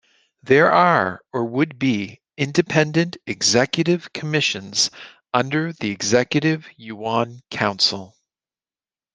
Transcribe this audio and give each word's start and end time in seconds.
There 0.41 0.71
are, 0.71 1.21
or 1.31 1.45
would 1.45 1.77
be, 1.77 2.21
independent 2.35 3.17
executive 3.27 4.11
commissions 4.13 4.89
under 5.31 5.71
the 5.71 5.91
Executive 5.91 6.65
Yuan 6.75 7.41
Council. 7.51 8.15